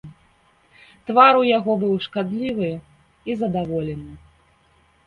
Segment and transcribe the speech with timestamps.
[1.09, 4.13] Твар у яго быў шкадлівы і задаволены.